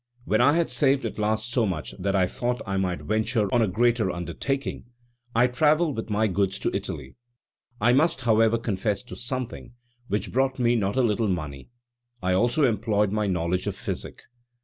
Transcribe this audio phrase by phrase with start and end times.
[0.25, 3.61] When I had saved at last so much that I thought I might venture on
[3.61, 4.85] a greater undertaking,
[5.35, 7.13] I travelled with my goods to Italy.
[7.79, 9.73] I must however confess to something,
[10.07, 11.69] which brought me not a little money:
[12.19, 14.23] I also employed my knowledge of physic.